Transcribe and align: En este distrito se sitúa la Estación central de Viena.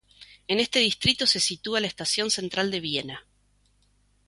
En 0.47 0.59
este 0.59 0.79
distrito 0.79 1.27
se 1.27 1.39
sitúa 1.39 1.79
la 1.79 1.85
Estación 1.85 2.31
central 2.31 2.71
de 2.71 2.79
Viena. 2.79 3.23